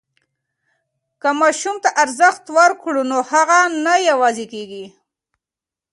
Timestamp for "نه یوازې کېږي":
3.85-4.85